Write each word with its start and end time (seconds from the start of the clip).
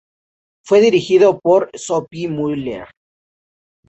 Fue 0.65 0.81
dirigido 0.81 1.39
por 1.39 1.69
Sophie 1.75 2.27
Muller. 2.27 2.87